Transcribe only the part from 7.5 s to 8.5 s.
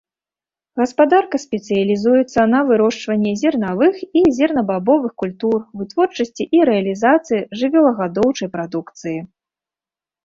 жывёлагадоўчай